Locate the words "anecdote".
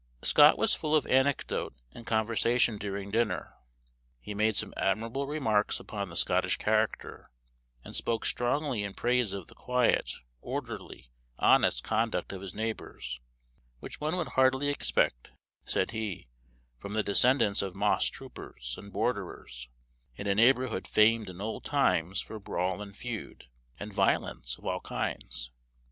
1.05-1.75